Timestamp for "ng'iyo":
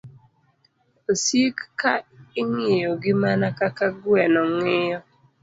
4.53-4.99